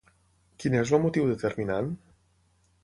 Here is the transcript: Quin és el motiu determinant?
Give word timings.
Quin 0.63 0.77
és 0.79 0.93
el 0.99 1.03
motiu 1.05 1.31
determinant? 1.33 1.95